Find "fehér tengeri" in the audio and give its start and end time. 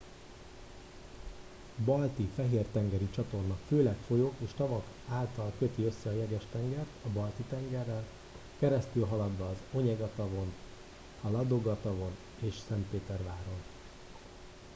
2.35-3.09